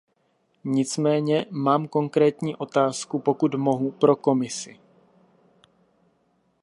[0.63, 4.79] Nicméně, mám konkrétní otázku, pokud mohu, pro Komisi.